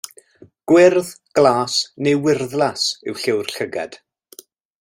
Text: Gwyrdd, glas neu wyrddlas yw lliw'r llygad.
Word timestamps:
Gwyrdd, 0.71 1.11
glas 1.41 1.75
neu 2.07 2.23
wyrddlas 2.23 2.89
yw 3.11 3.17
lliw'r 3.23 3.55
llygad. 3.59 4.03